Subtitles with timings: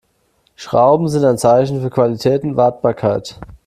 [0.55, 3.39] Schrauben sind ein Zeichen für Qualität und Wartbarkeit.